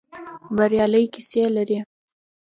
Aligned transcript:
بریالۍ 0.55 1.05
کيسې 1.13 1.43
لري. 1.55 1.77